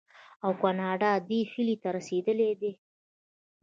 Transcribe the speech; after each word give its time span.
او 0.45 0.51
کاناډا 0.61 1.11
دې 1.29 1.39
هیلې 1.51 1.75
ته 1.81 1.89
رسیدلې 1.97 2.51
ده. 2.61 2.71